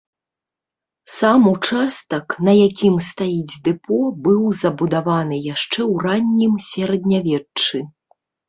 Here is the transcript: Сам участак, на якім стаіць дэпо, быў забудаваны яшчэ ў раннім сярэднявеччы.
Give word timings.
Сам 1.15 1.43
участак, 1.55 2.25
на 2.47 2.51
якім 2.69 2.95
стаіць 3.09 3.59
дэпо, 3.67 3.99
быў 4.29 4.41
забудаваны 4.63 5.37
яшчэ 5.53 5.79
ў 5.91 6.07
раннім 6.07 6.53
сярэднявеччы. 6.71 7.77